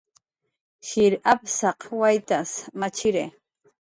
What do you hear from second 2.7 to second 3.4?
machiri